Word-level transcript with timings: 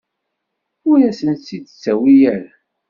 Ur 0.89 0.99
asen-tt-id-ttawi 1.09 2.07
ara. 2.33 2.51